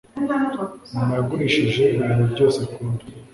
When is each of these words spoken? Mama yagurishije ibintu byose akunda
Mama 0.93 1.13
yagurishije 1.19 1.83
ibintu 1.95 2.23
byose 2.33 2.57
akunda 2.67 3.03